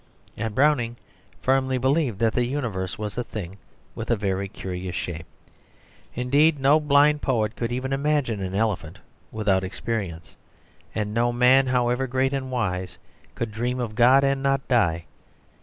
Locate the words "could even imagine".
7.55-8.41